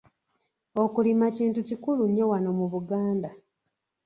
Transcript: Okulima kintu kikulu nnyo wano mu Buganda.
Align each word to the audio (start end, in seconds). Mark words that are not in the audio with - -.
Okulima 0.83 1.27
kintu 1.37 1.59
kikulu 1.69 2.03
nnyo 2.07 2.25
wano 2.31 2.49
mu 2.57 2.65
Buganda. 2.73 3.29